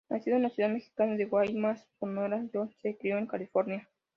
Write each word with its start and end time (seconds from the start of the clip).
Nacido 0.09 0.35
en 0.35 0.41
la 0.41 0.49
ciudad 0.49 0.71
mexicana 0.71 1.13
de 1.13 1.25
Guaymas, 1.25 1.85
Sonora, 1.99 2.43
John 2.51 2.71
se 2.81 2.97
crio 2.97 3.19
en 3.19 3.27
California. 3.27 3.87